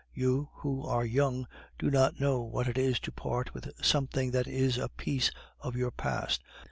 [0.15, 1.45] You, who are young,
[1.77, 5.75] do not know what it is to part with something that is a piece of
[5.75, 6.41] your past!